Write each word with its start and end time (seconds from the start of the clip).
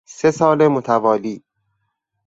سه 0.17 0.31
سال 0.39 0.67
متوالی 0.67 1.43